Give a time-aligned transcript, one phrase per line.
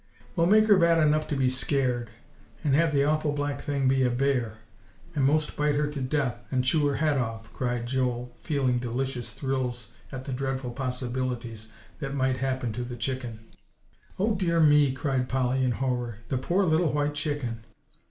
[0.35, 2.09] "Well, make her bad enough to be scared;
[2.63, 4.57] and have the awful black thing be a bear,
[5.13, 9.29] and most bite her to death, and chew her head off," cried Joel, feeling delicious
[9.31, 13.41] thrills at the dreadful possibilities that might happen to the chicken.
[14.17, 17.63] "Oh, dear me!" cried Polly in horror, "the poor little white chicken!"